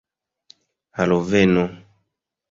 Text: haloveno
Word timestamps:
haloveno 0.97 1.63